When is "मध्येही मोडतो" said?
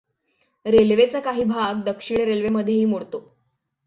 2.49-3.23